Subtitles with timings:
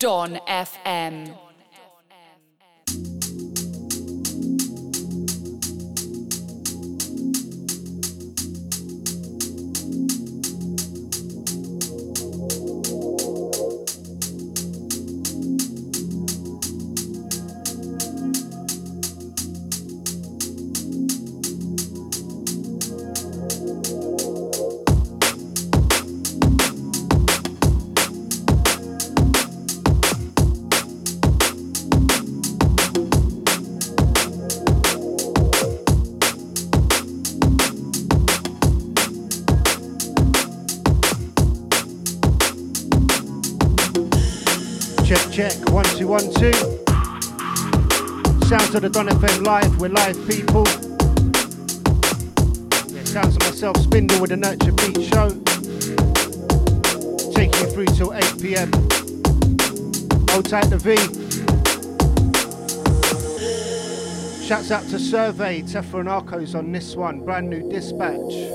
[0.00, 1.49] Don FM.
[46.20, 46.52] One, two.
[48.46, 50.66] Sounds of the Don FM live, we're live people.
[52.94, 55.30] Yeah, sounds of myself, Spindall with the Nurture Beat Show.
[57.32, 58.70] Taking you through till 8 pm.
[60.28, 60.96] Hold tight the V.
[64.46, 68.49] Shouts out to Survey, Tefa and Arcos on this one, brand new dispatch.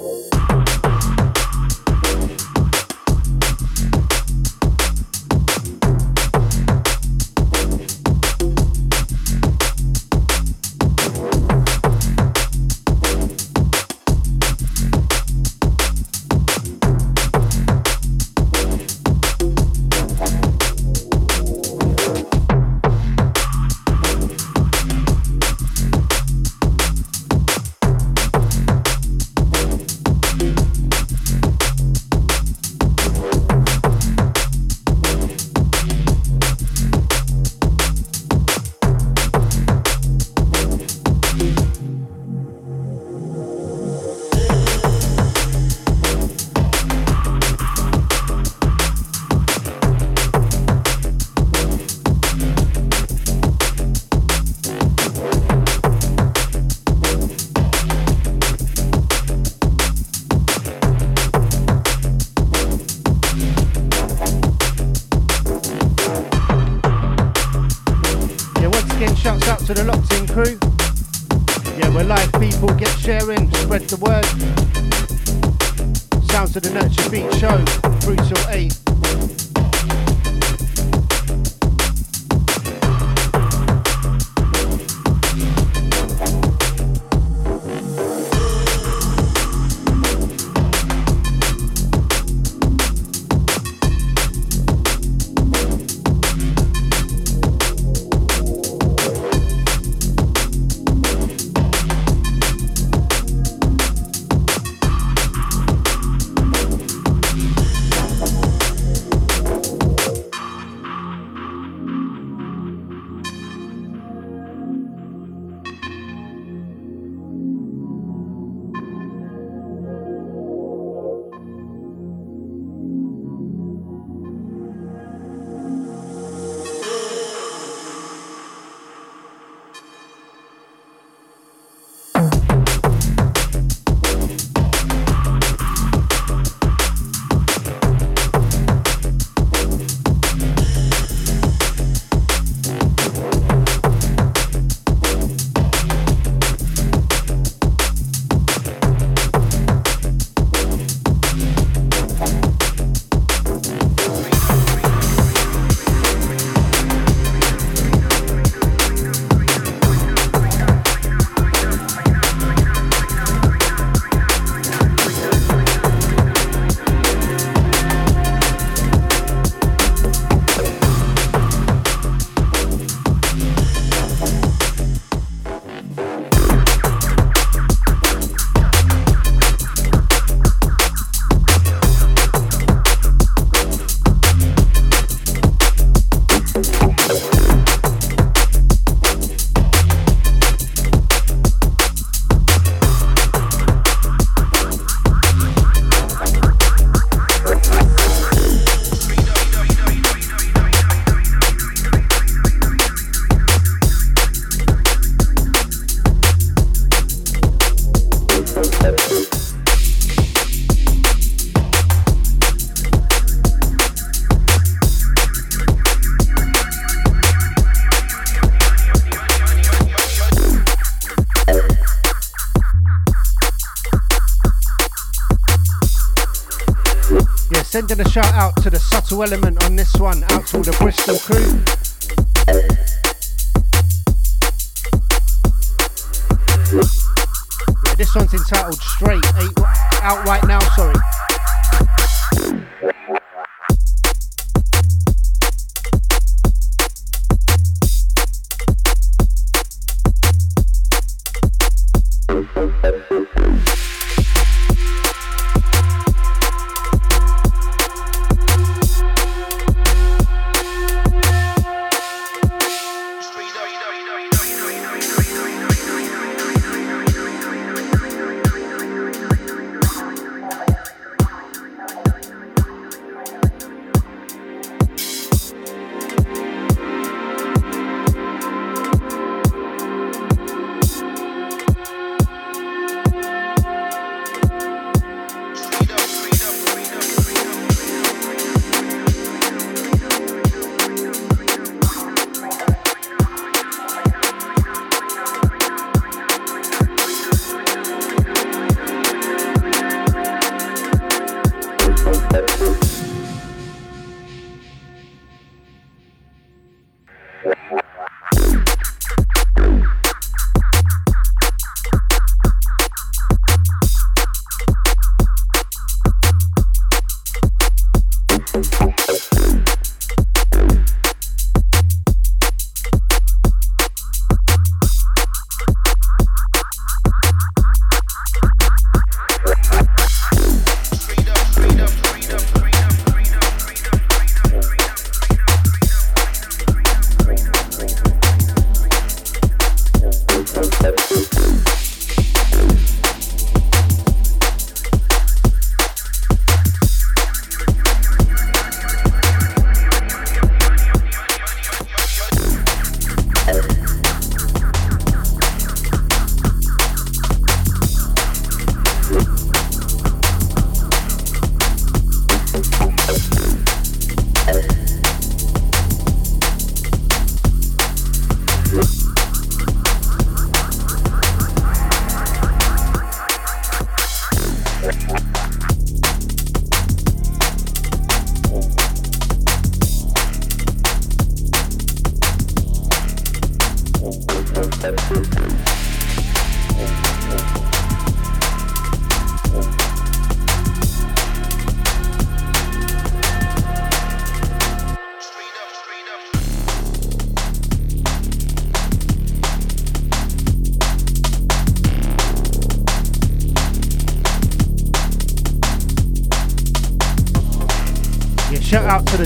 [228.16, 231.74] Shout out to the subtle element on this one, out to all the Bristol crew.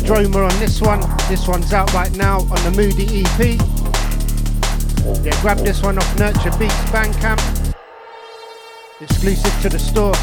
[0.09, 1.01] Droma on this one.
[1.29, 3.59] This one's out right now on the Moody EP.
[5.23, 7.75] Yeah, grab this one off Nurtured Beatz Bandcamp.
[8.99, 10.15] Exclusive to the store.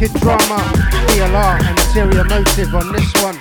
[0.00, 0.56] Kid Drama,
[1.08, 3.36] DLR, and Interior Motive on this one.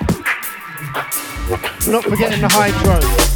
[1.90, 3.29] Not forgetting the Hydro.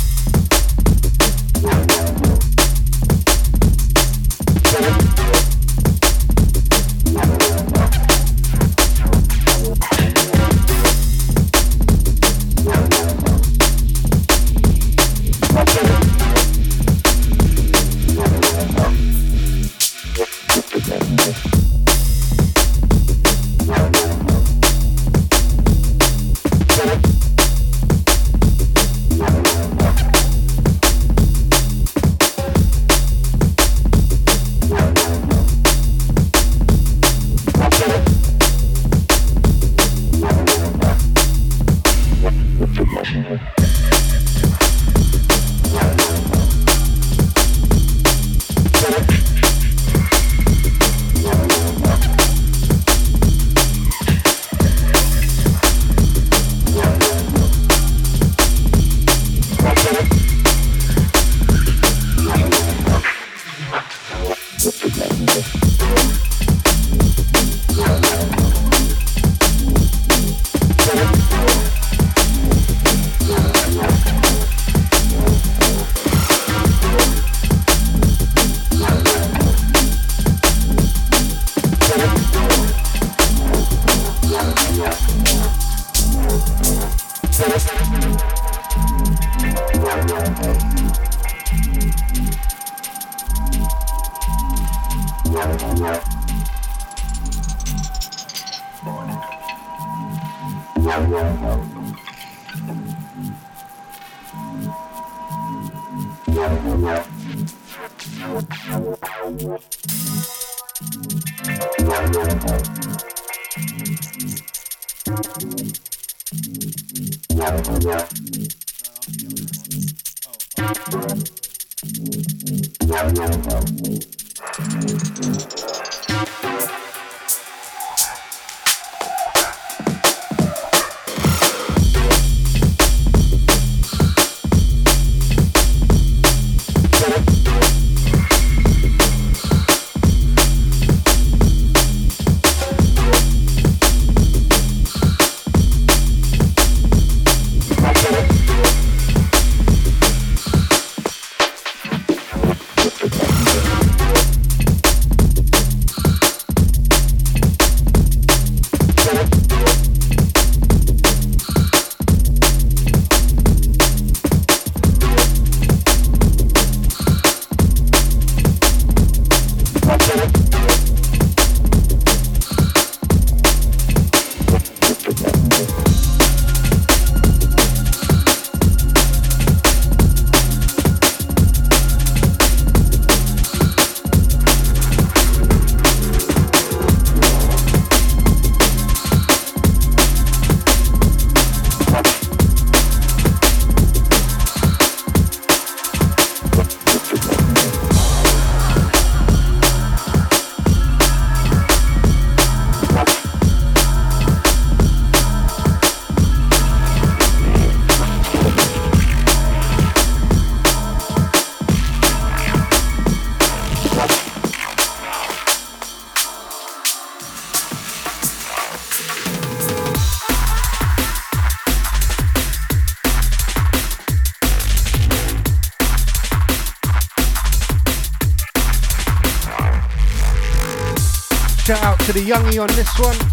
[232.24, 233.33] Youngie on this one.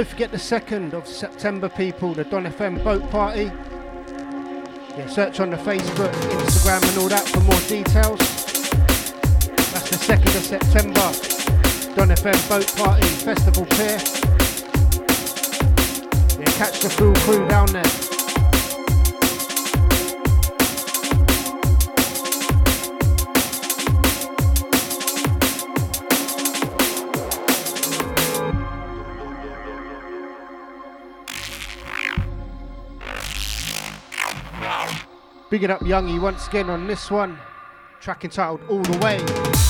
[0.00, 3.52] Don't forget the 2nd of September, people, the Don FM boat party.
[4.96, 8.18] Yeah, search on the Facebook, Instagram, and all that for more details.
[9.74, 11.12] That's the 2nd of September,
[11.96, 13.98] Don FM boat party, festival pier.
[16.40, 18.09] Yeah, catch the full crew down there.
[35.50, 37.36] Big it up Youngie once again on this one.
[38.00, 39.69] Track entitled All the Way.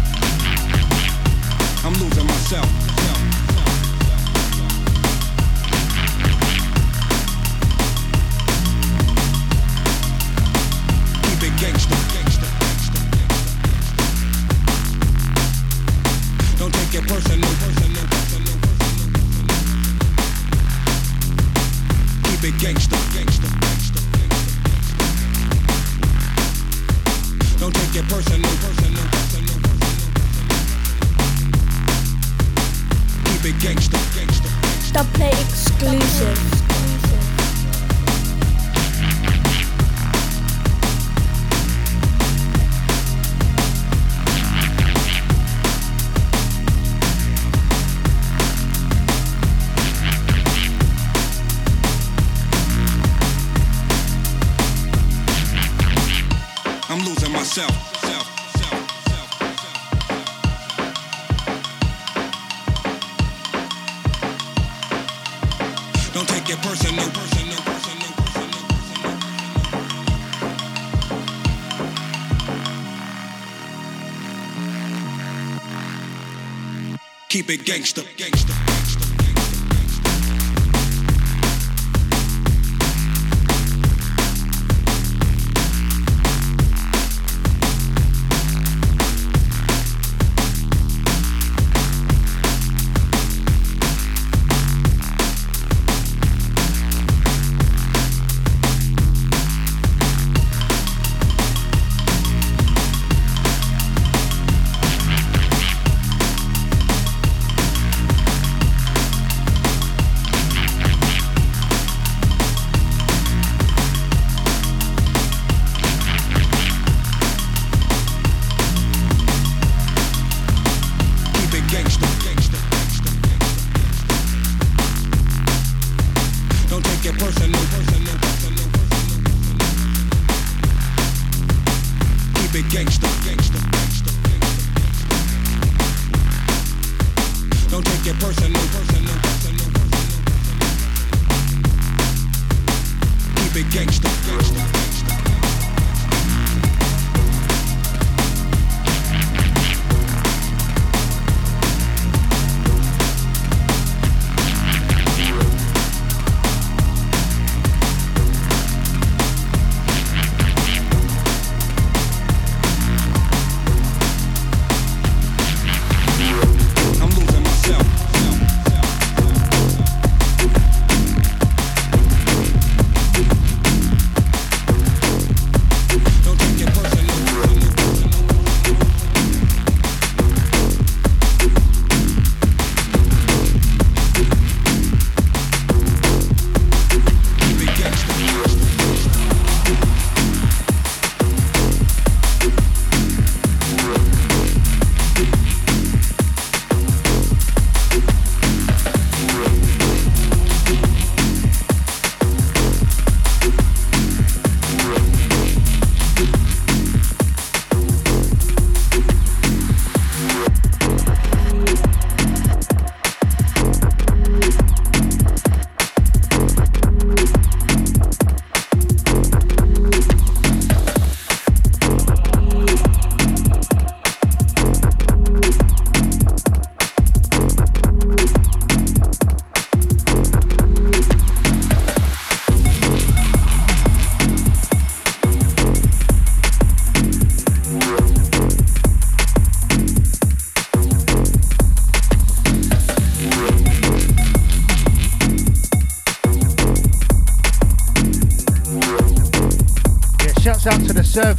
[77.57, 78.03] gangster.
[78.03, 78.10] gangster.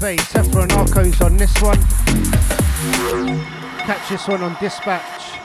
[0.02, 0.16] Survey.
[0.16, 1.80] Tefra and Arco's on this one.
[3.86, 5.41] Catch this one on dispatch.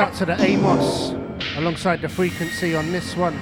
[0.00, 1.14] Out to the Amos
[1.58, 3.38] alongside the frequency on this one.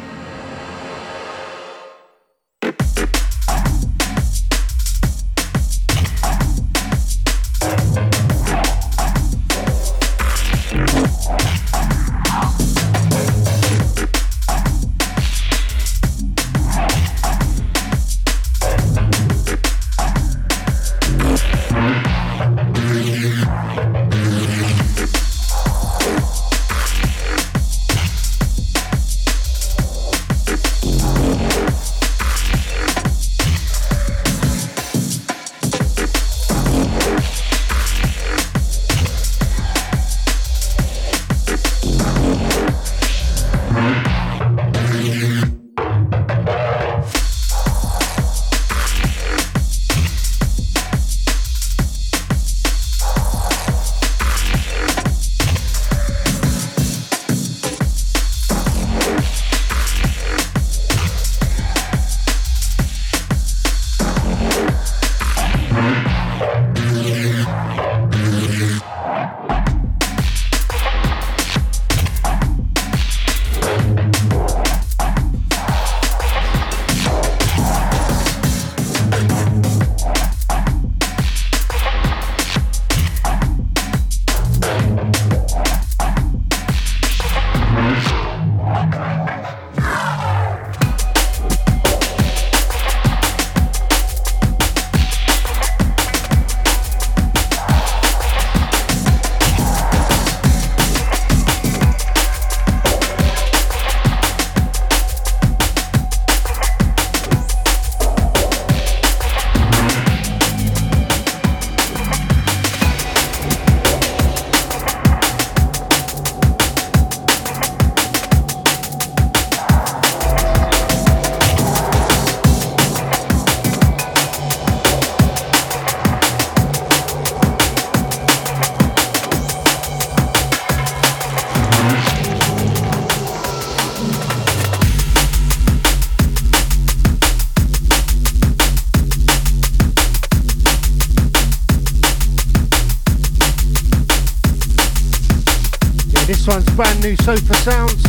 [147.09, 148.05] New Sofa Sounds.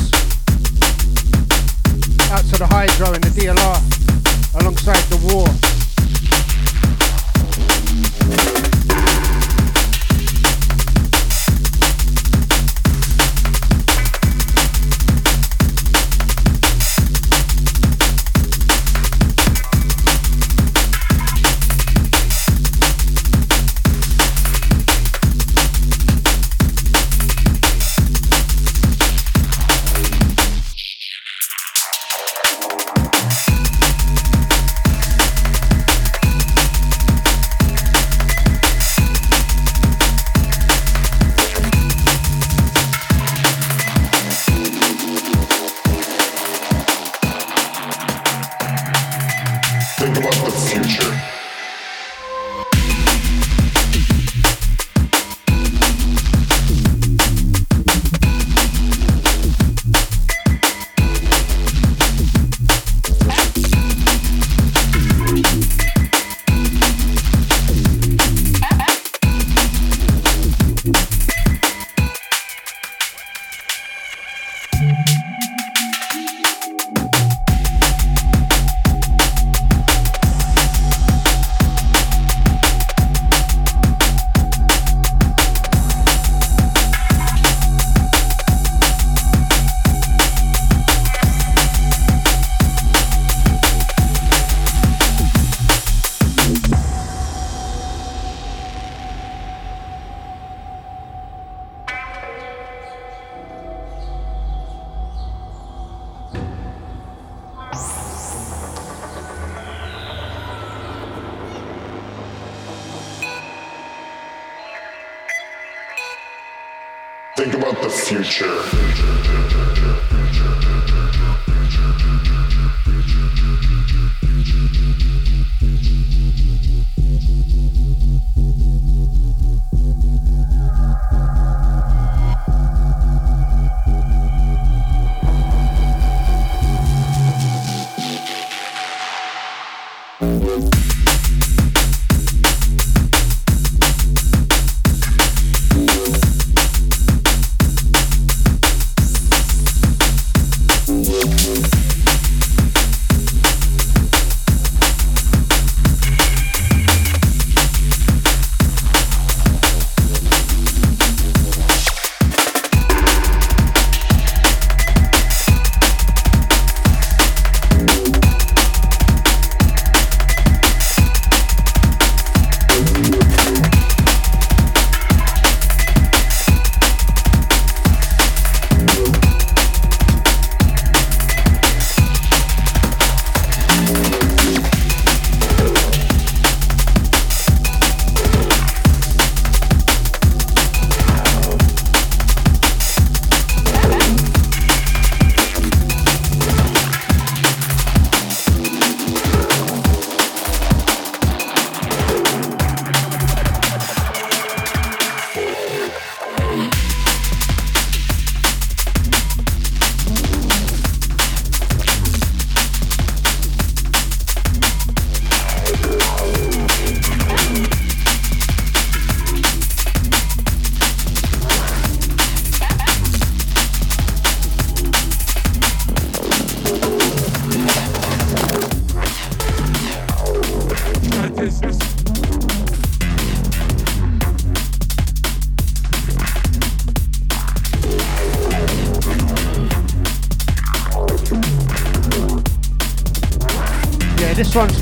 [2.32, 3.99] Out to the Hydro and the DLR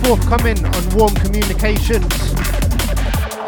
[0.08, 2.14] forthcoming on Warm Communications.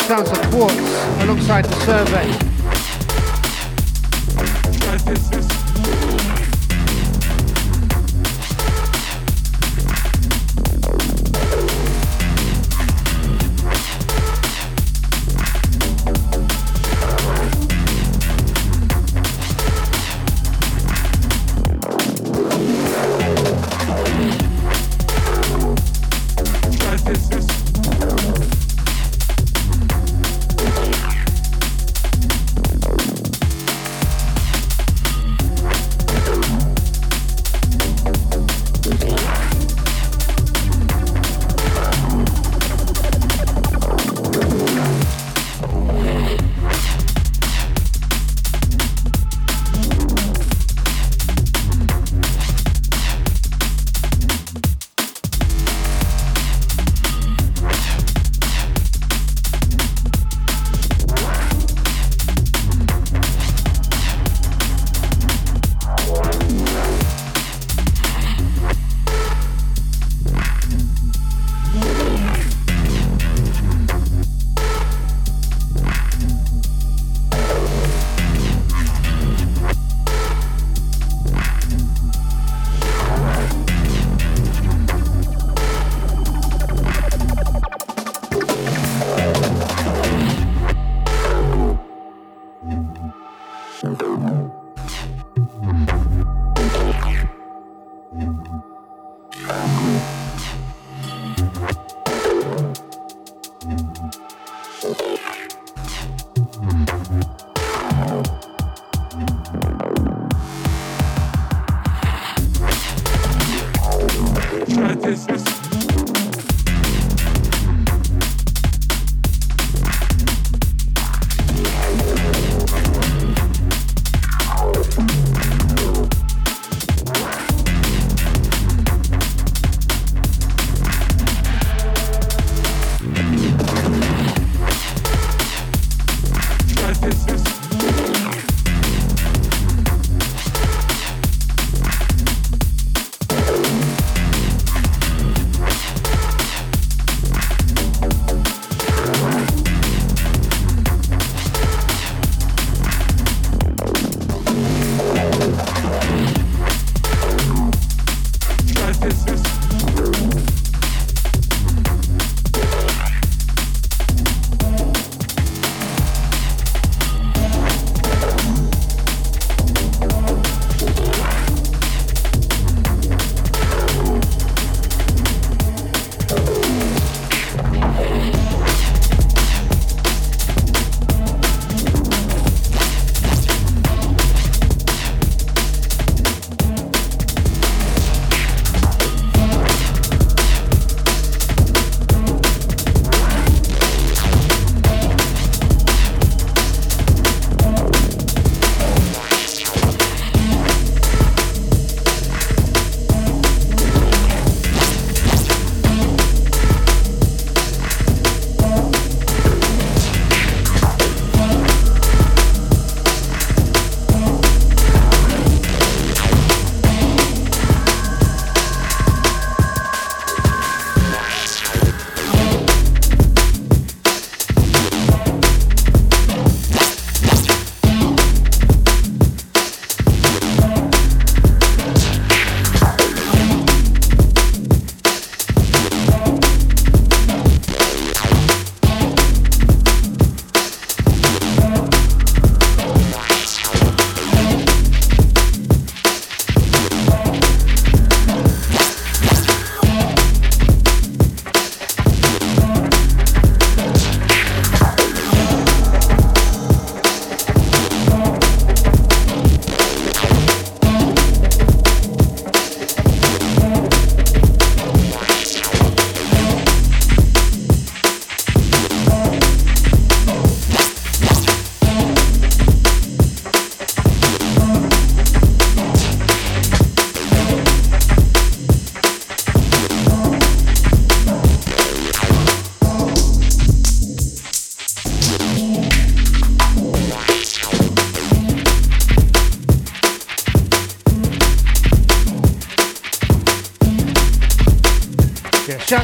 [0.03, 0.75] Sounds of Quartz
[1.21, 2.48] alongside the survey.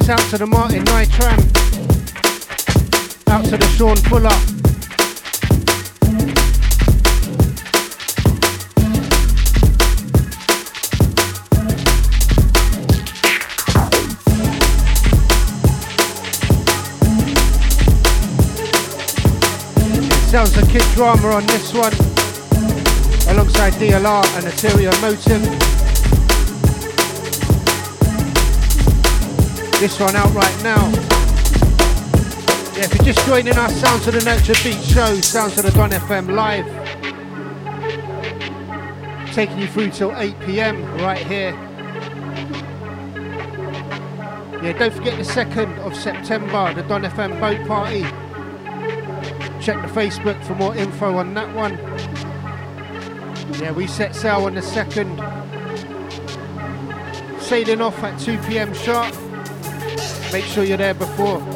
[0.06, 1.40] Shouts out to the Martin Nitram.
[3.28, 4.30] Out to the Sean Fuller.
[20.30, 21.92] Sounds of Kid Drama on this one,
[23.34, 25.95] alongside DLR and Ethereal Motive.
[29.80, 30.90] This one out right now.
[32.76, 35.72] Yeah, if you're just joining us, Sounds of the Nurtured Beatz Show, Sounds of the
[35.72, 36.66] Don FM live.
[39.34, 41.52] Taking you through till 8 pm right here.
[44.64, 48.04] Yeah, don't forget the 2nd of September, the Don FM boat party.
[49.62, 51.78] Check the Facebook for more info on that one.
[53.60, 55.18] Yeah, we set sail on the second.
[57.42, 59.14] Sailing off at 2 pm sharp.
[60.36, 61.55] Make sure you're there before.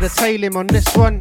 [0.00, 1.18] The Talim on this one.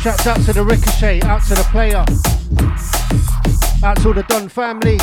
[0.00, 2.04] Shouts out to the Ricochet, out to the Playa,
[3.84, 4.98] out to the Don family.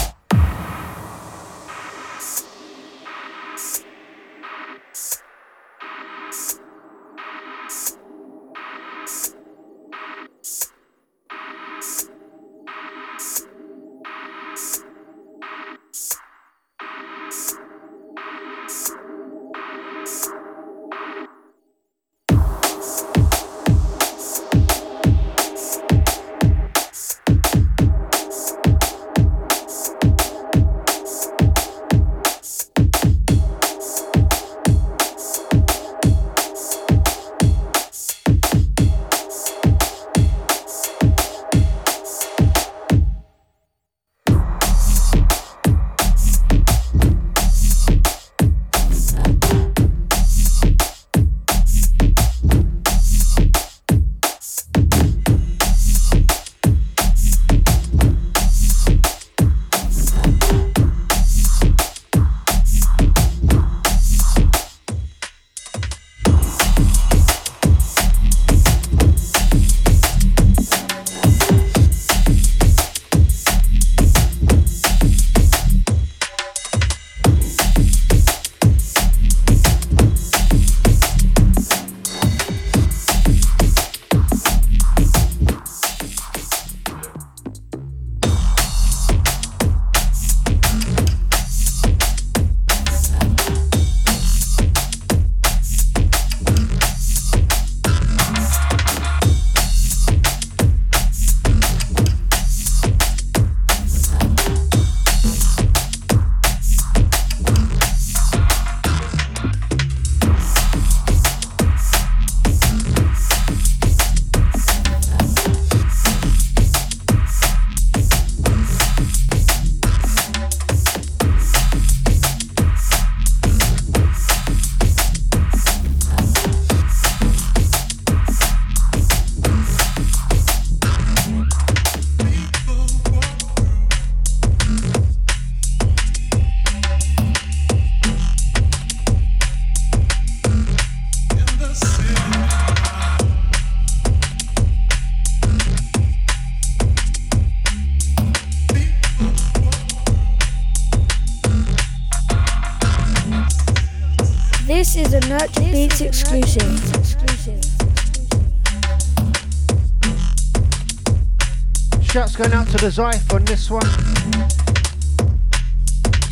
[162.41, 163.85] The Xyth on this one.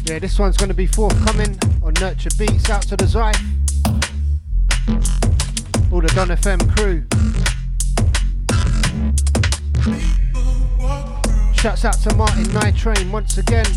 [0.07, 2.68] Yeah, this one's going to be forthcoming on Nurtured Beatz.
[2.72, 3.39] Out to the Xyth.
[5.93, 7.05] All the Don FM crew.
[11.53, 13.68] Shouts out to Martin Night Train once again.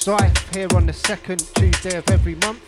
[0.00, 2.62] Xyth here on the second Tuesday of every month.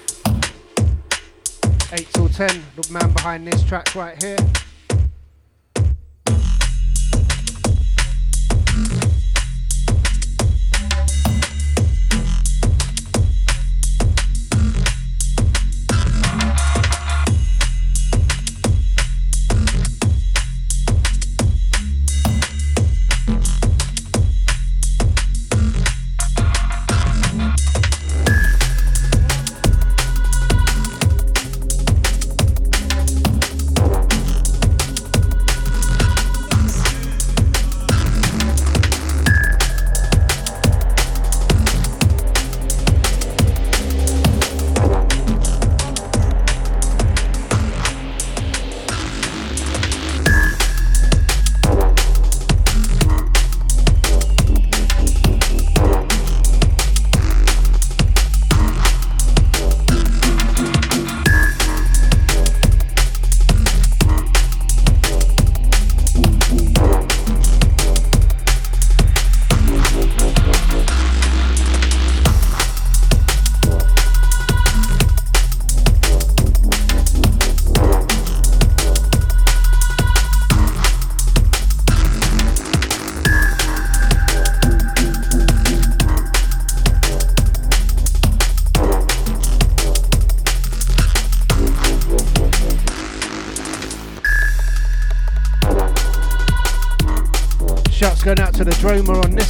[1.90, 4.36] 8 till 10, the man behind this track right here.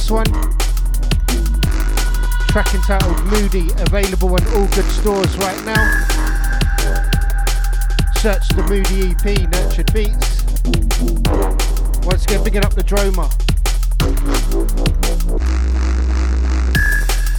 [0.09, 0.25] One.
[2.49, 5.83] Track entitled Moody, available on all good stores right now.
[8.15, 10.43] Search the Moody EP, Nurtured Beatz.
[12.05, 13.31] Once again, picking up the Droma.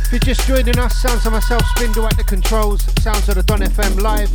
[0.06, 3.42] If you're just joining us, sounds of myself, Spindall at the controls, sounds of the
[3.42, 4.32] Don FM live.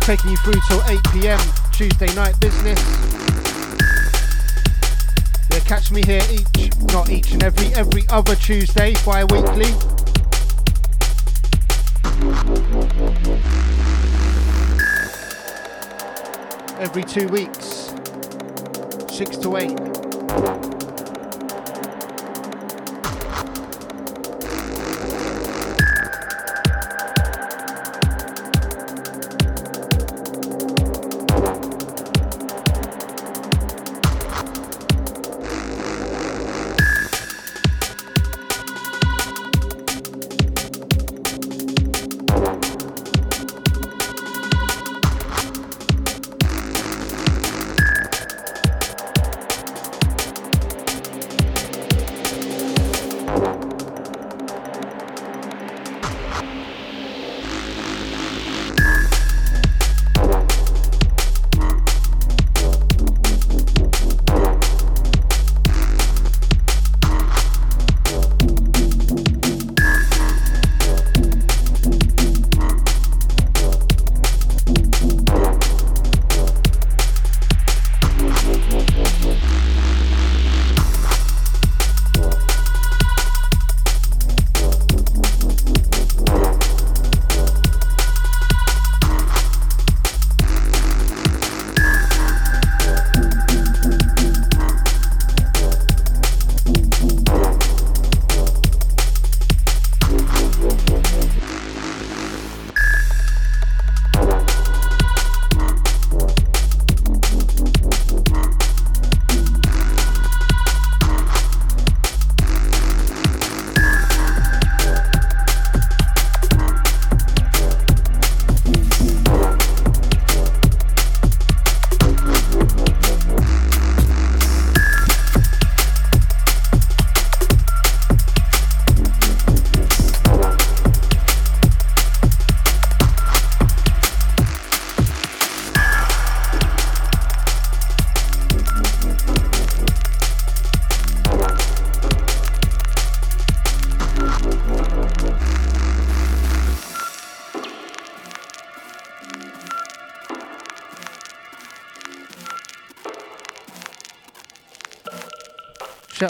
[0.00, 1.40] Taking you through till 8 pm,
[1.72, 3.07] Tuesday night business.
[5.68, 9.66] Catch me here each, not each and every, every other Tuesday, bi weekly.
[16.80, 17.92] Every two weeks,
[19.14, 19.87] 6 to 8.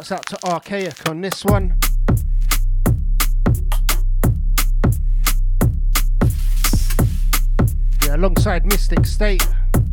[0.08, 1.76] Shouts out to Archaic on this one.
[8.06, 9.46] Yeah, alongside Mystic State.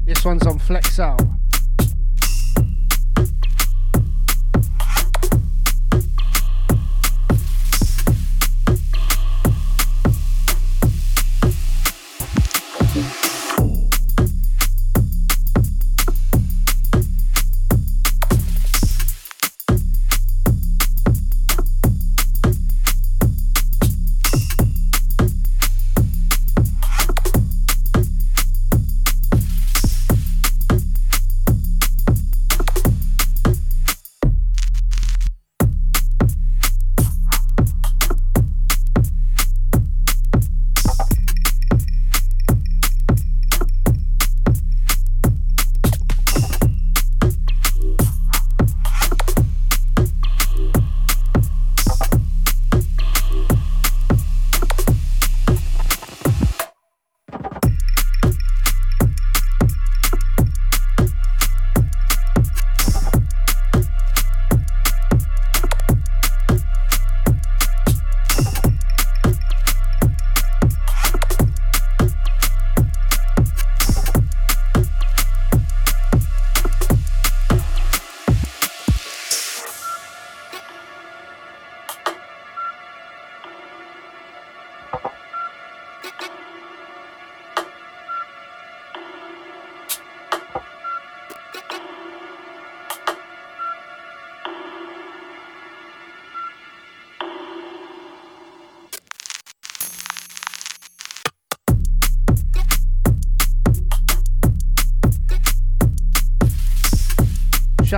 [0.05, 1.34] This one's on Flex Out.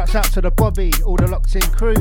[0.08, 1.93] Shouts out to the Bobby, all the locked in crew,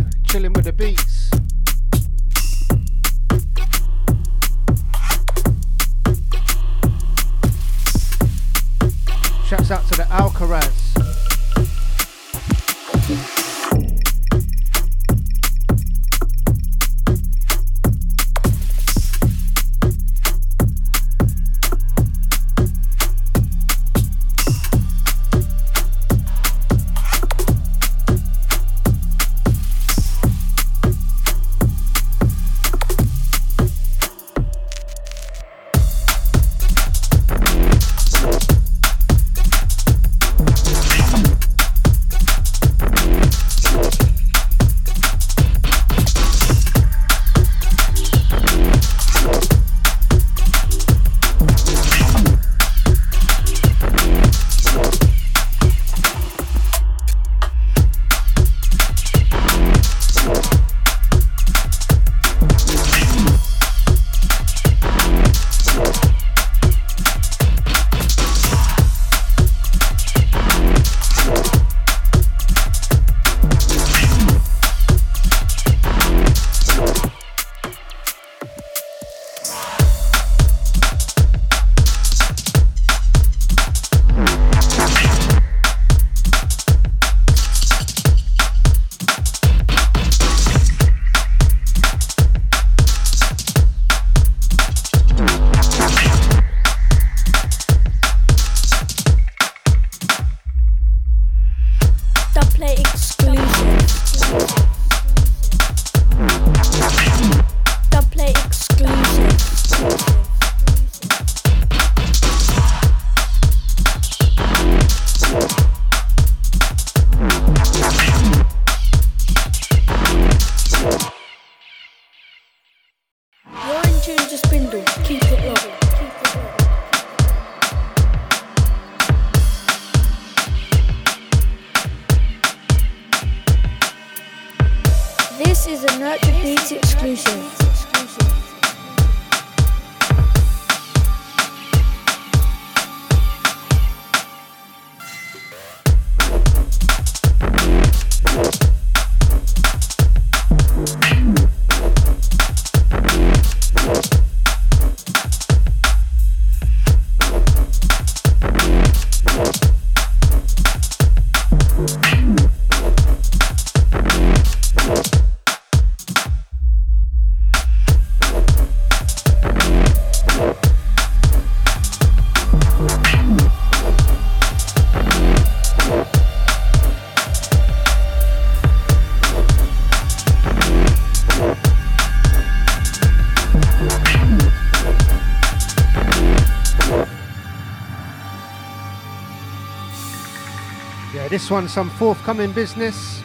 [191.46, 193.22] This one's some forthcoming business.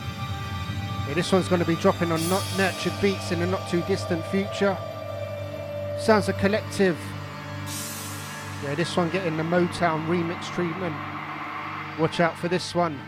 [1.07, 3.81] Yeah, this one's going to be dropping on not Nurtured Beatz in the not too
[3.87, 4.77] distant future.
[5.99, 6.99] Sounds a collective.
[8.63, 10.95] Yeah, this one getting the Motown remix treatment.
[11.97, 12.99] Watch out for this one.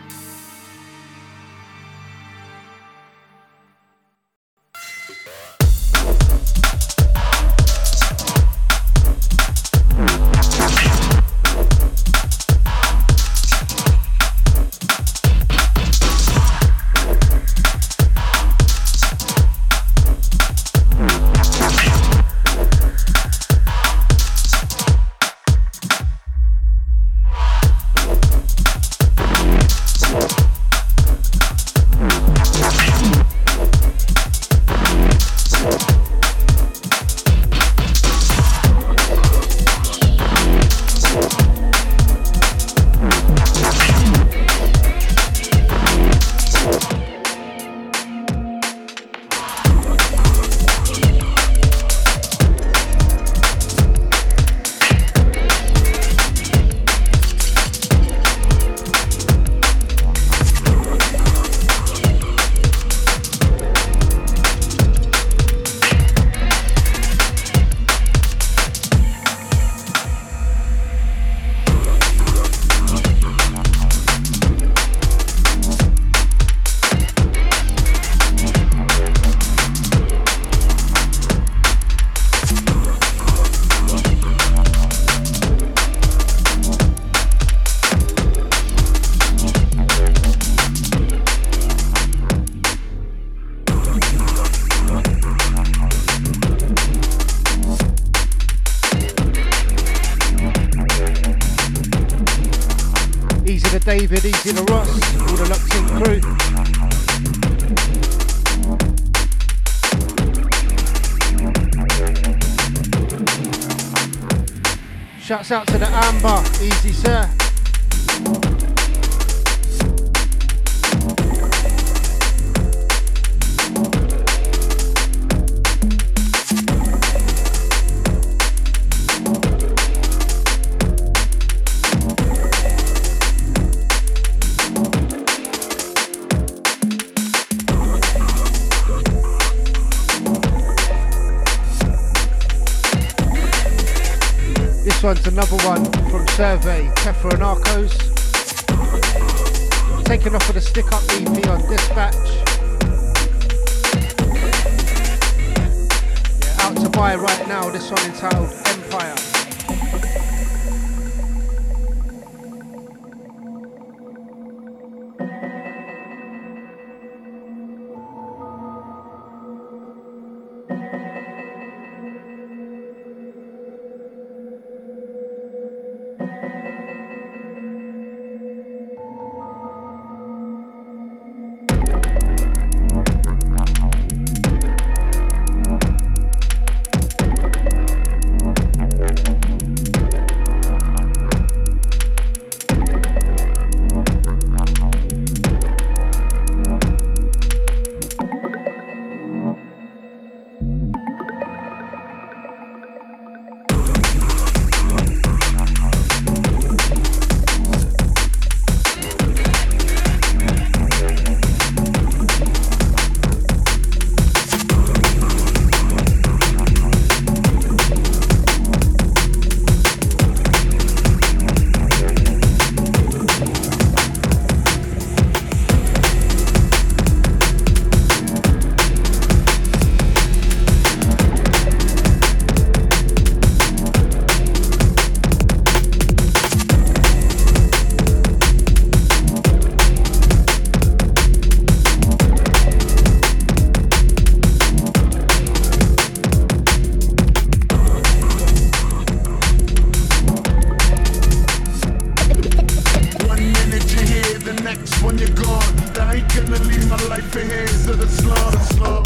[254.64, 255.74] next when you're gone.
[255.98, 259.03] I ain't gonna leave my life in hands of the slums.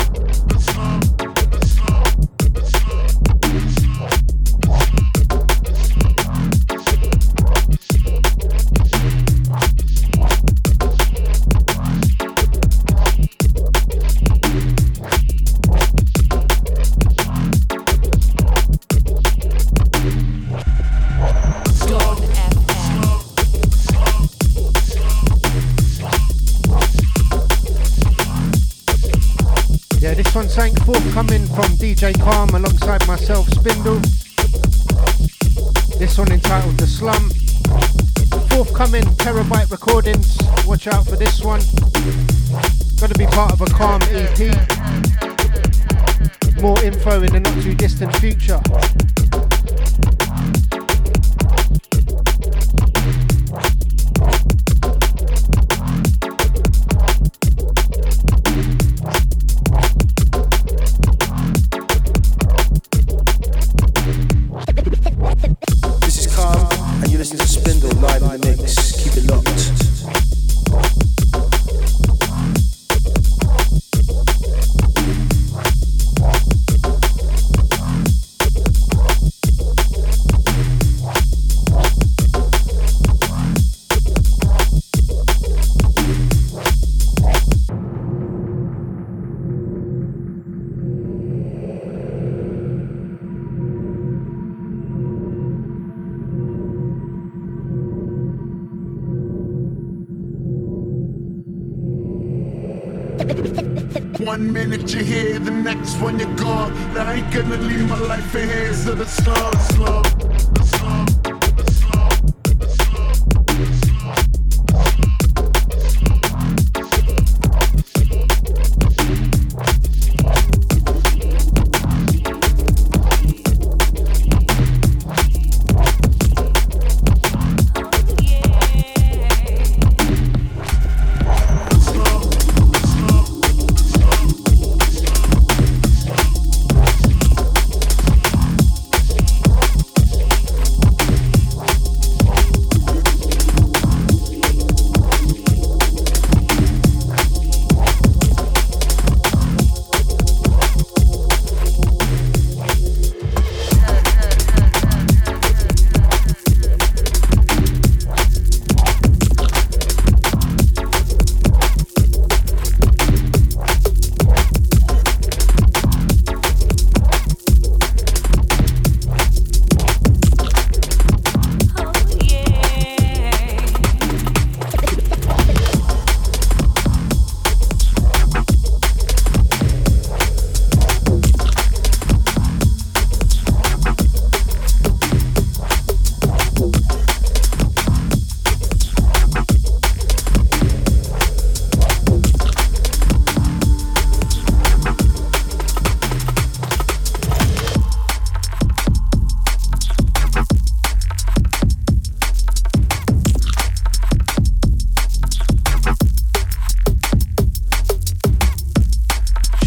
[31.99, 33.99] DJ Calm alongside myself, Spindall.
[35.99, 37.29] This one entitled The Slum.
[38.51, 40.39] Forthcoming Terabyte Recordings.
[40.65, 41.61] Watch out for this one.
[43.01, 44.39] Gonna be part of a Calm EP.
[46.63, 48.61] More info in the not too distant future.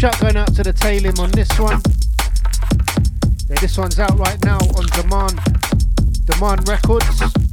[0.02, 1.80] To the Talim on this one.
[3.48, 5.38] Yeah, this one's out right now on Demand,
[6.26, 7.51] Demand Records.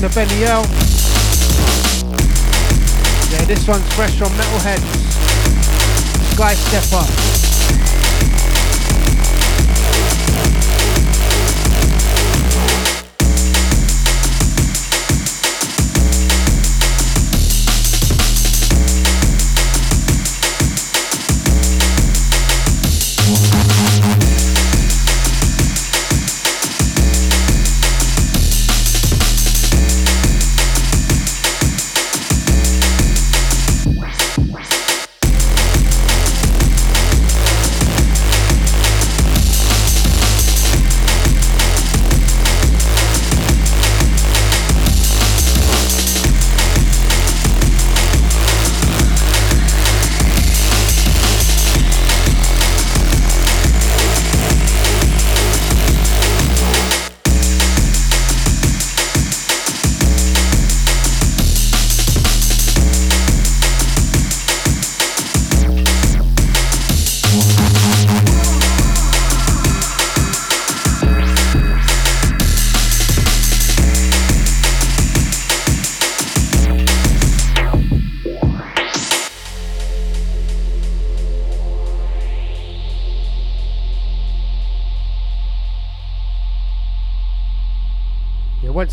[0.00, 0.62] The Benny L.
[3.32, 4.84] Yeah, this one's fresh from Metalheadz.
[6.34, 7.25] Sky Stepper.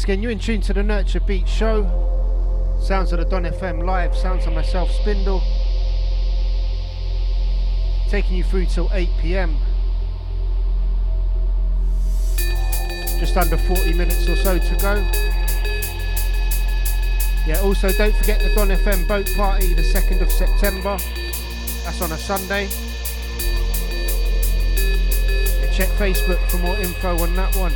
[0.04, 1.88] Once again, you're in tune to the Nurtured Beatz Show.
[2.82, 5.42] Sounds of the Don FM live, sounds of myself, Spindall.
[8.10, 9.56] Taking you through till 8 pm.
[13.18, 14.96] Just under 40 minutes or so to go.
[17.48, 20.98] Yeah, also don't forget the Don FM boat party the 2nd of September.
[21.86, 22.68] That's on a Sunday.
[25.62, 27.72] Yeah, check Facebook for more info on that one.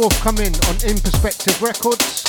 [0.00, 2.22] Forthcoming on Inperspective Records.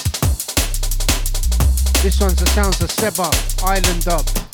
[2.02, 3.30] This one's the sounds of Seba,
[3.64, 4.49] Island Dub.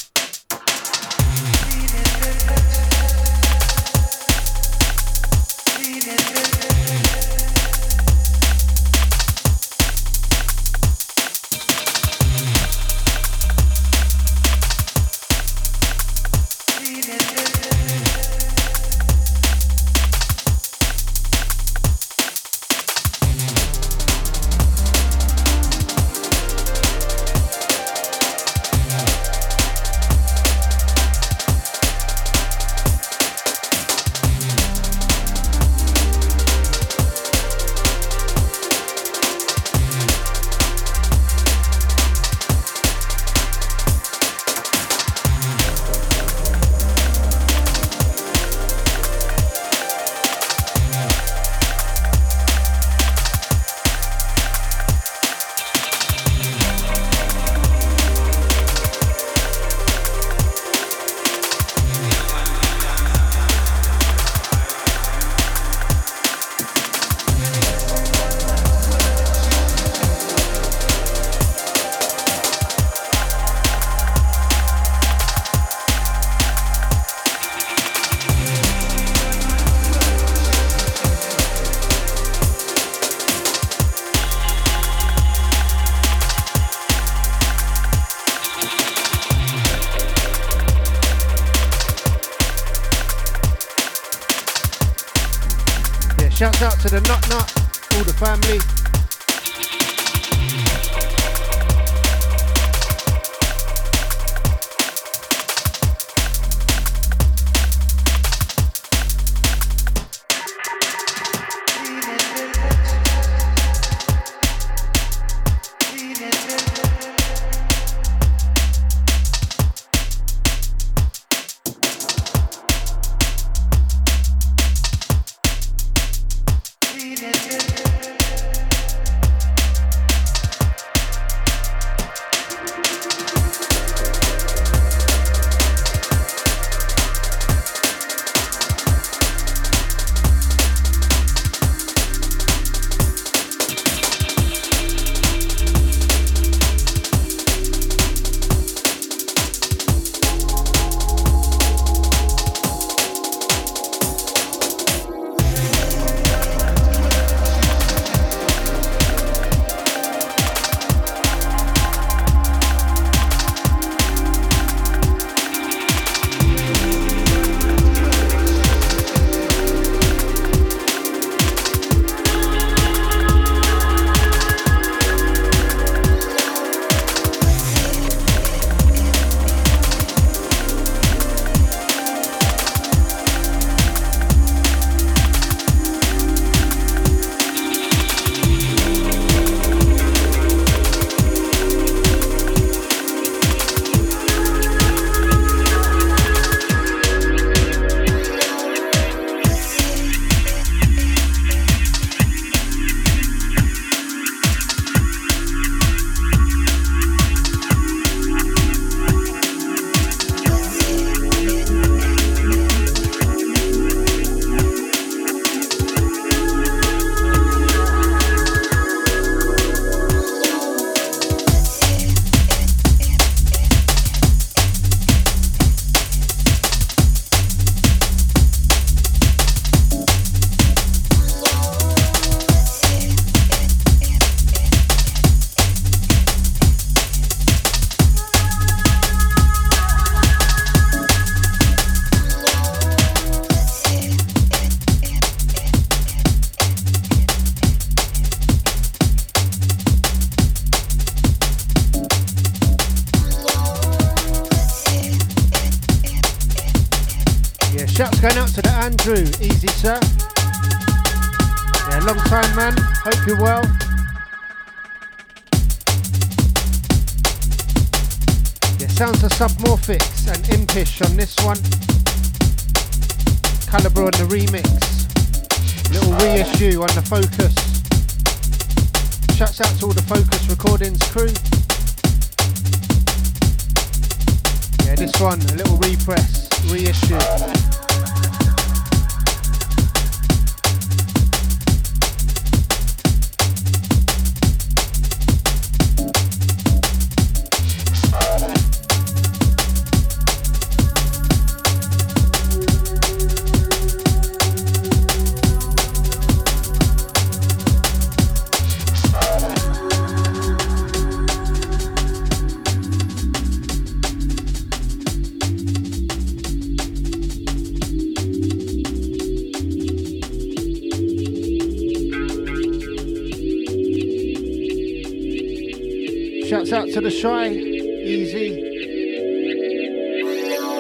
[327.22, 328.62] Shy, easy.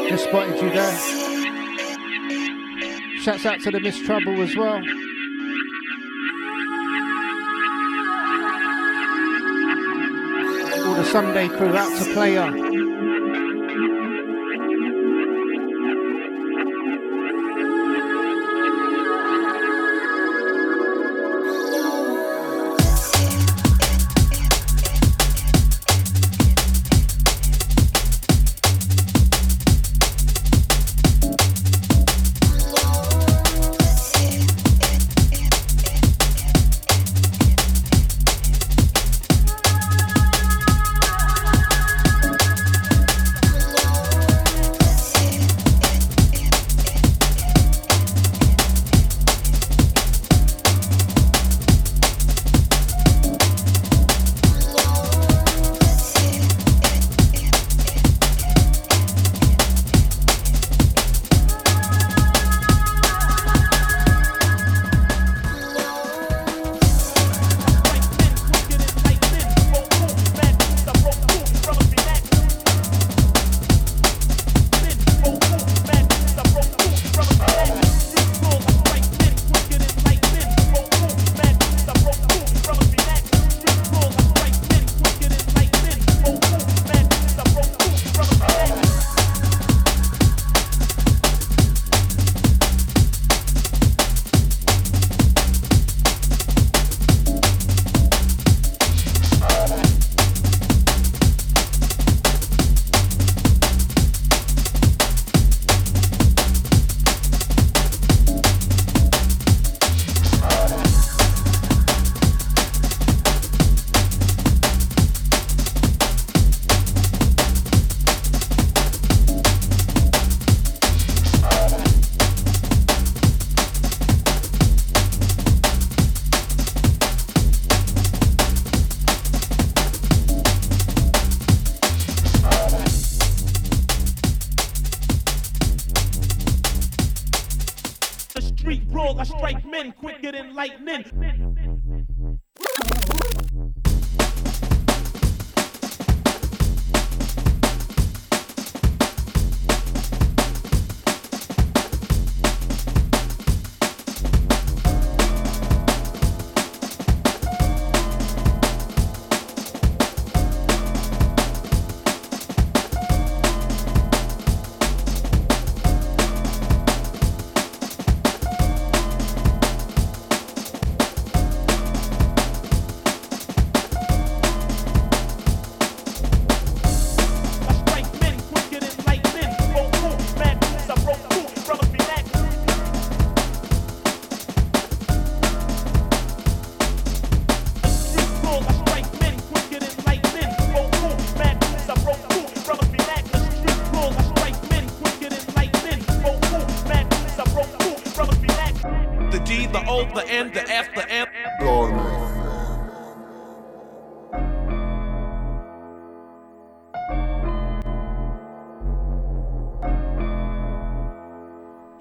[0.09, 0.97] Just spotted you there.
[3.21, 4.83] Shouts out to the Miss Trouble as well.
[10.85, 12.74] All the Sunday crew out to play on.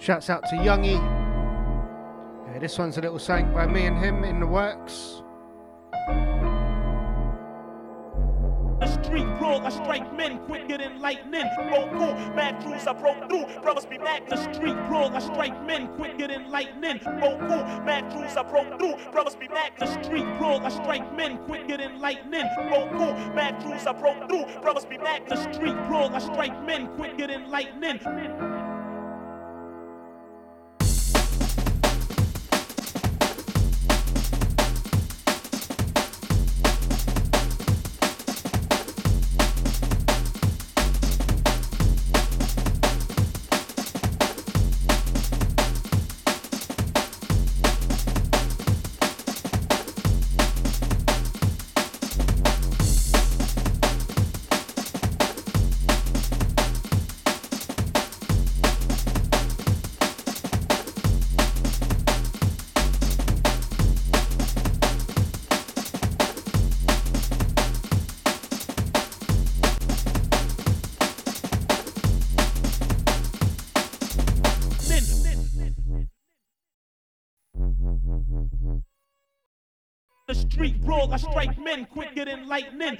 [0.04, 1.00] Shouts out to Youngie.
[2.52, 5.22] Yeah, this one's a little sang by me and him in the works.
[9.02, 9.64] street roll.
[9.64, 11.46] I strike men quicker than lightning.
[11.56, 13.46] Roll cool, mad crews I broke through.
[13.62, 15.08] Brothers be back the street roll.
[15.16, 17.00] I strike men quicker than lightning.
[17.06, 18.96] Roll cool, mad crews I broke through.
[19.10, 20.26] Brothers be back the street.
[20.26, 22.44] I strike men quicker than lightning.
[22.58, 24.60] Roll cool, mad crews I broke through.
[24.60, 26.14] Brothers be back the street roll.
[26.14, 28.73] I strike men quicker than lightning.
[80.26, 82.98] The street brawl, I strike men quicker than lightning.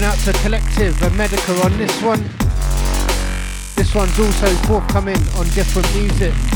[0.00, 2.22] Going out to Collective and Medica on this one.
[3.76, 6.55] This one's also forthcoming on different music.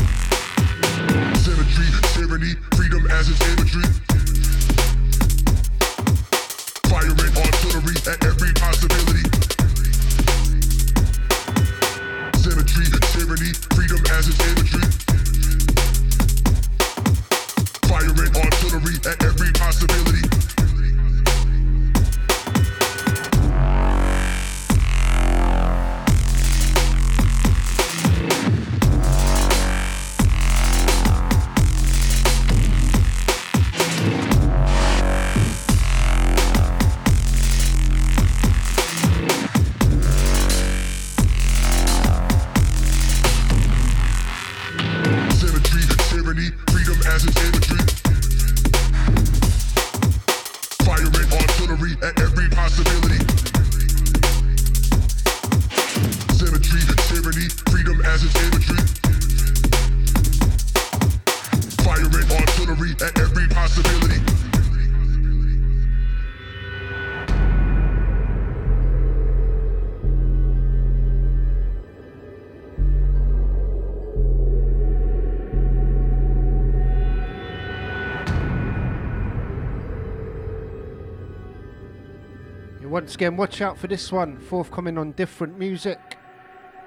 [83.21, 86.17] Again, watch out for this one, forthcoming on different music.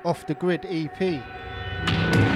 [0.05, 2.34] Off the grid EP.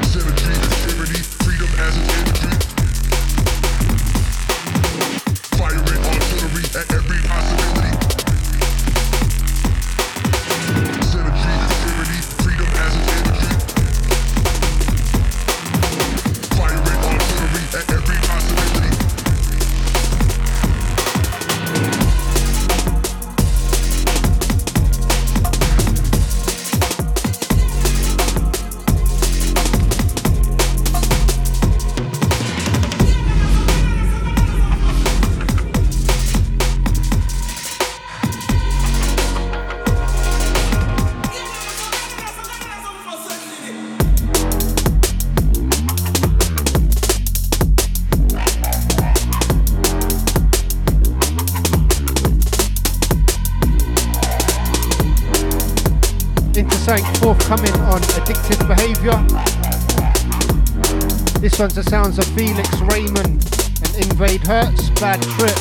[61.75, 63.45] The sounds of Felix Raymond
[63.85, 65.57] and Invade Hertz, Bad Trip.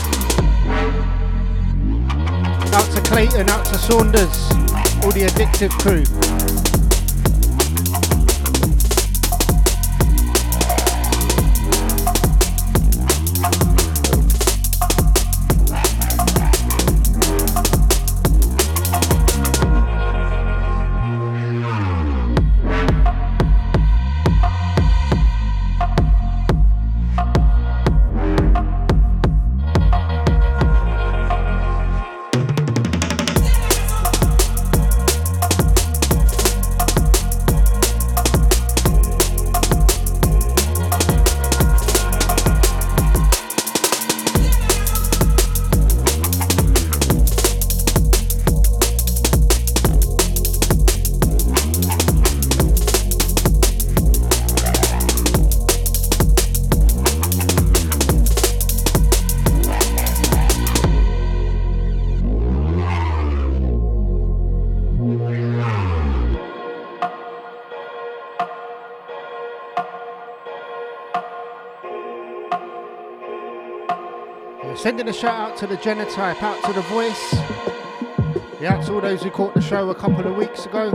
[2.74, 4.50] Out to Clayton, out to Saunders,
[5.04, 6.37] all the addictive crew.
[75.58, 77.34] To the genotype, out to the voice.
[78.62, 80.92] Yeah, to all those who caught the show a couple of weeks ago.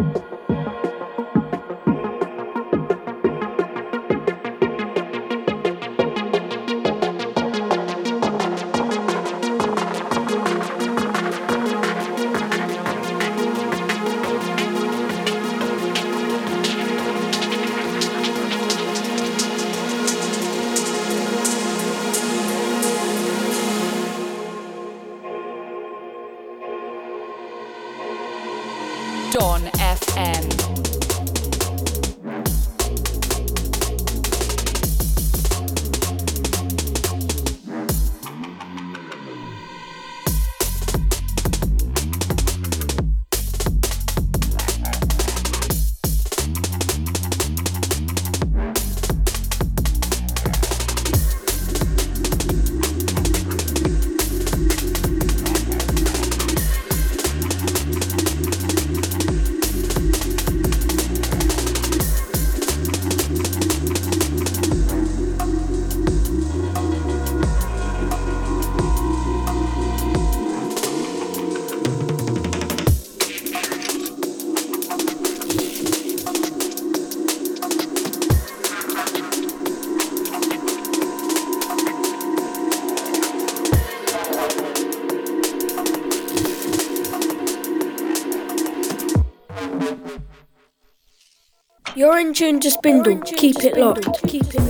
[92.32, 93.20] Tune to Spindall.
[93.20, 94.26] Keep it locked.
[94.26, 94.61] Keep it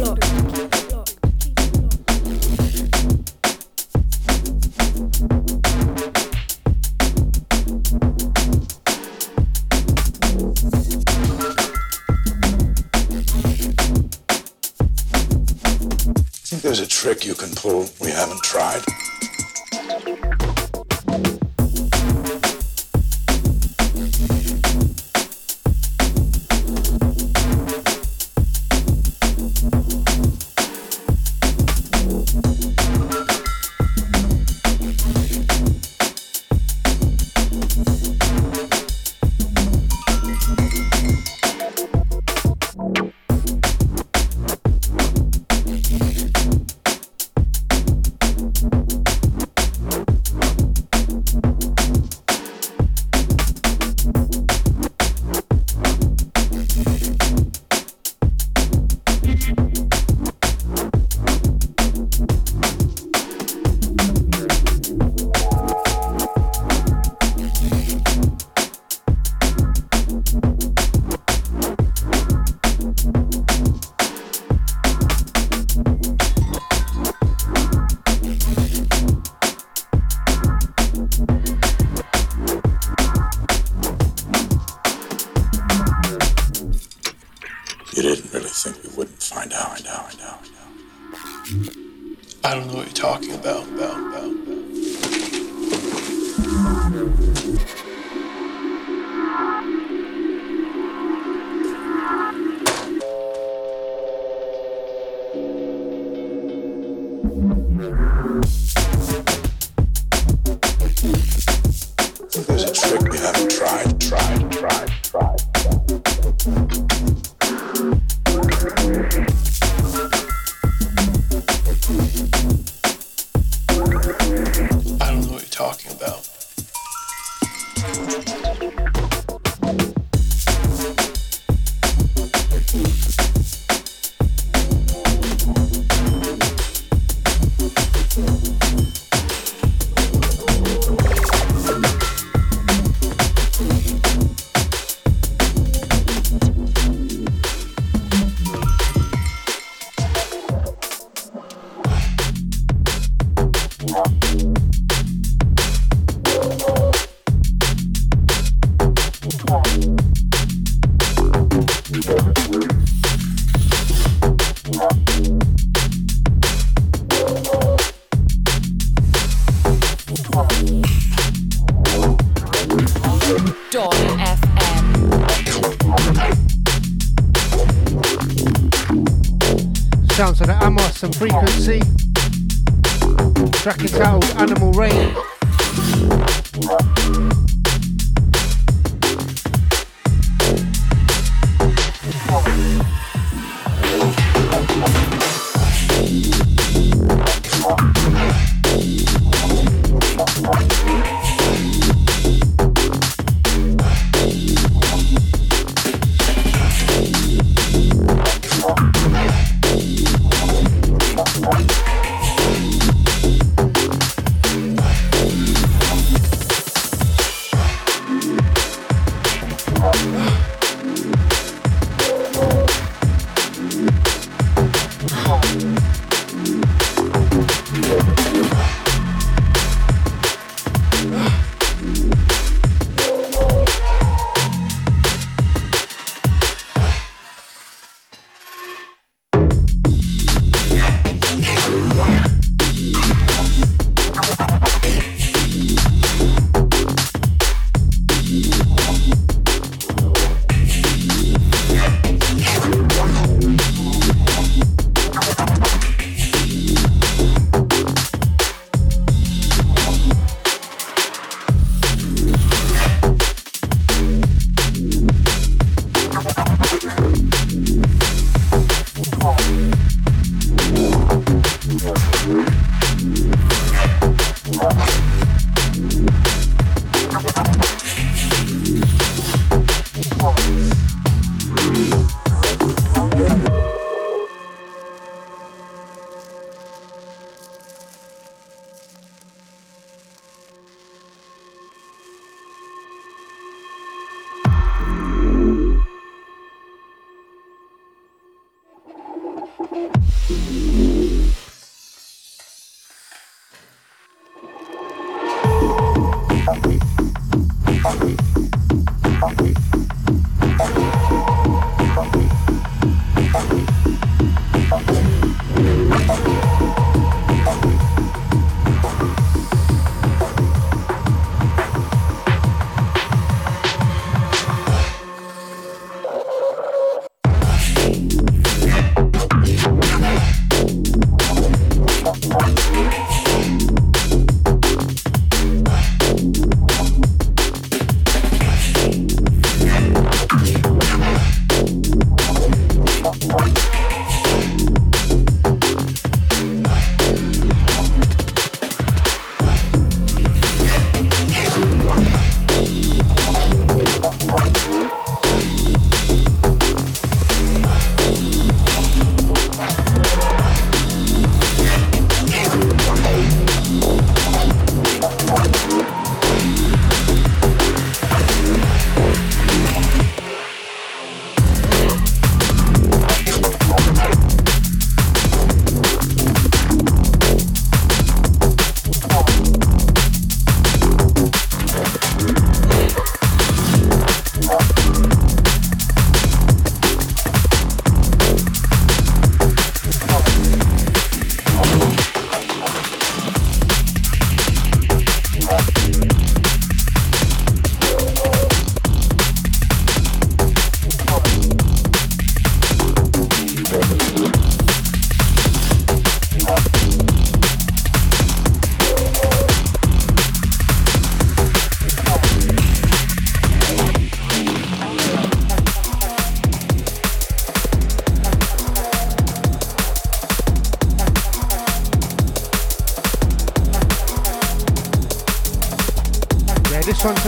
[59.59, 59.82] you.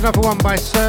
[0.05, 0.84] Another one by Survey,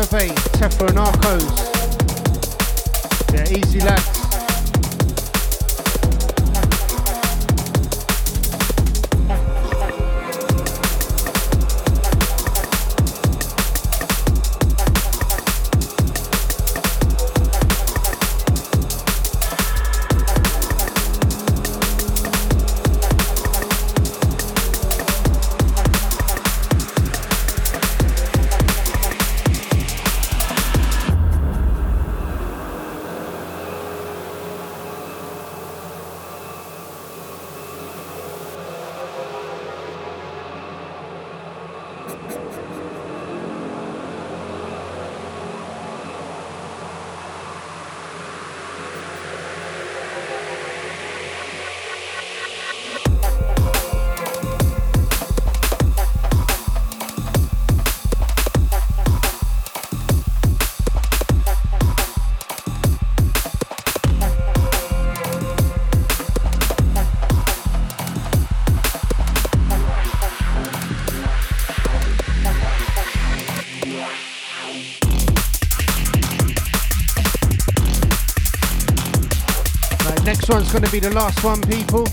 [80.76, 82.06] going to be the last one, people.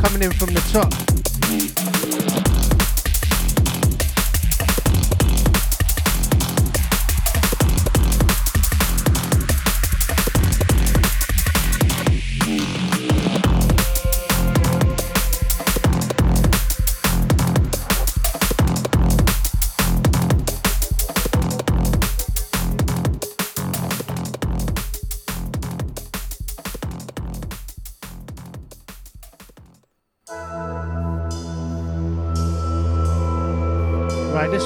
[0.00, 1.09] Coming in from the top.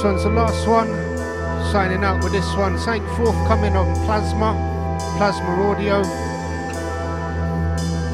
[0.05, 0.89] One's the last one.
[1.73, 2.79] Signing out with this one.
[2.79, 4.53] Something forthcoming on Plasma,
[5.17, 6.03] Plasma Audio.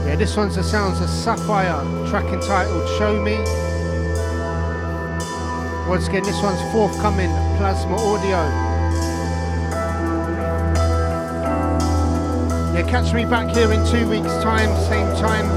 [0.07, 3.39] Yeah, this one's the sounds of Sapphire, track entitled Show Me.
[5.89, 8.39] Once again, this one's forthcoming, Plasma Audio.
[12.73, 15.49] Yeah, catch me back here in two weeks' time, same time.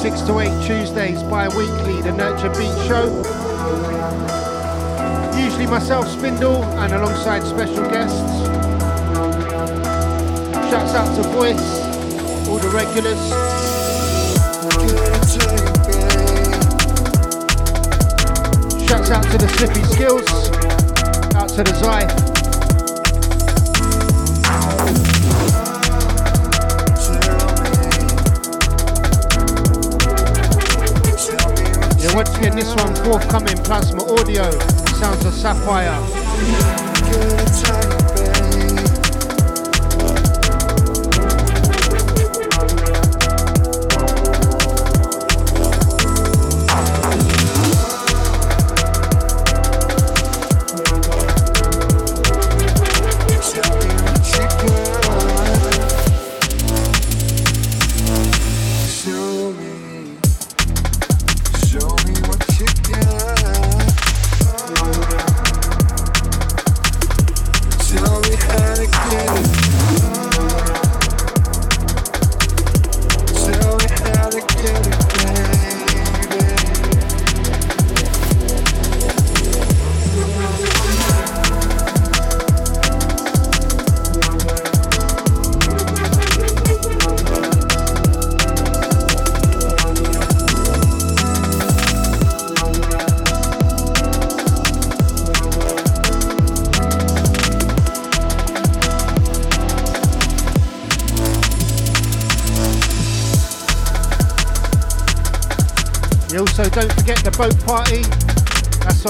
[0.00, 3.39] 6 to 8 Tuesdays bi weekly, the Nurtured Beatz Show.
[5.60, 8.46] Usually myself, Spindall, and alongside special guests.
[10.70, 11.80] Shouts out to Voice,
[12.48, 13.20] all the regulars.
[18.88, 20.50] Shouts out to the Slippy Skills,
[21.34, 21.70] out to the.
[31.98, 35.96] Yeah, once again, this one forthcoming Plasma Audio, sounds of Sapphire.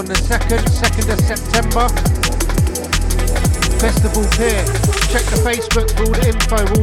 [0.01, 1.85] On the 2nd, 2nd of September.
[3.81, 4.65] Festival Pier.
[5.13, 6.80] Check the Facebook for all the info,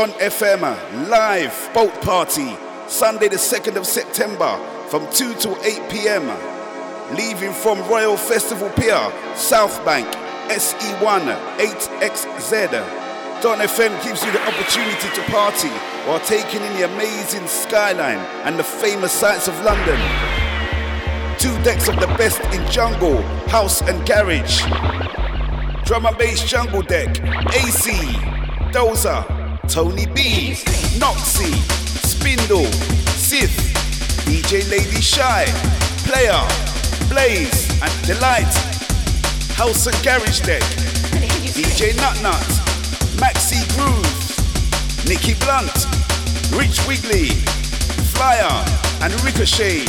[0.00, 0.62] Don FM
[1.10, 2.56] live boat party,
[2.88, 4.56] Sunday the 2nd of September
[4.88, 6.26] from 2 to 8 p.m.
[7.14, 12.72] Leaving from Royal Festival Pier, South Bank, E SE1 8XZ.
[13.42, 15.68] Don FM gives you the opportunity to party
[16.08, 20.00] while taking in the amazing skyline and the famous sights of London.
[21.38, 23.20] Two decks of the best in jungle,
[23.50, 24.62] house, and garage.
[25.84, 27.08] Drum and bass jungle deck,
[27.52, 28.14] Acee,
[28.72, 29.29] Dozer,
[29.70, 30.54] Tony B,
[30.98, 31.54] Noksey,
[32.02, 32.66] Spindall,
[33.14, 33.54] Xyth,
[34.26, 35.44] DJ Lady Shy,
[36.02, 36.42] Playa,
[37.08, 38.52] Blaze, and Delight.
[39.54, 40.62] House and garage deck,
[41.54, 42.42] DJ Nutnut, Nut,
[43.22, 45.86] Maxi Groove, Nicky Blunt,
[46.50, 47.28] Rich Wigley,
[48.10, 48.64] Flyer,
[49.02, 49.86] and Ricochet,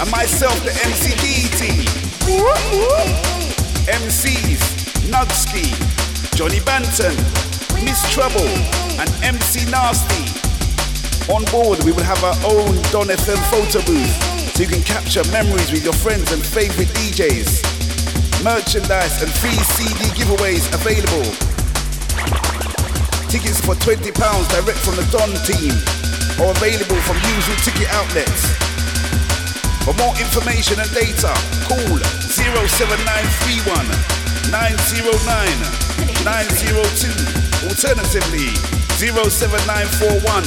[0.00, 1.86] and myself, the MC DT.
[3.86, 4.58] MCs,
[5.06, 5.70] Nugski,
[6.34, 7.14] Jonney Banton,
[7.84, 10.28] Miss Trouble, and MC Nasty.
[11.32, 14.12] On board, we will have our own Don FM photo booth
[14.52, 17.64] so you can capture memories with your friends and favorite DJs.
[18.44, 21.24] Merchandise and free CD giveaways available.
[23.32, 25.72] Tickets for £20 direct from the Don team
[26.36, 28.52] or available from usual ticket outlets.
[29.88, 31.32] For more information and data,
[31.64, 31.96] call
[32.28, 33.64] 07931
[34.52, 37.08] 909 902.
[37.64, 40.44] Alternatively, 07941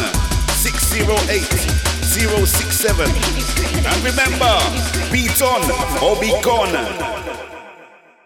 [0.54, 1.42] 608
[2.46, 3.08] 067.
[3.84, 4.60] And remember,
[5.12, 5.64] beat on
[6.04, 7.13] or be gone.